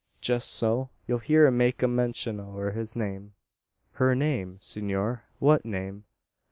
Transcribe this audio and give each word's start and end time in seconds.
"Jest 0.19 0.51
so. 0.51 0.89
Ye'll 1.05 1.19
hear 1.19 1.45
him 1.45 1.57
make 1.57 1.83
mention 1.87 2.39
o' 2.39 2.53
her 2.53 2.85
name." 2.95 3.33
"Her 3.91 4.15
name! 4.15 4.57
Senor, 4.59 5.25
what 5.37 5.63
name?" 5.63 6.05